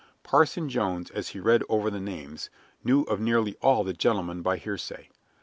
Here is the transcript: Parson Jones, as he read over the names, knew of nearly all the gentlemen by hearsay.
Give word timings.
Parson 0.23 0.67
Jones, 0.67 1.11
as 1.11 1.27
he 1.27 1.39
read 1.39 1.61
over 1.69 1.91
the 1.91 1.99
names, 1.99 2.49
knew 2.83 3.03
of 3.03 3.19
nearly 3.19 3.55
all 3.61 3.83
the 3.83 3.93
gentlemen 3.93 4.41
by 4.41 4.57
hearsay. 4.57 5.11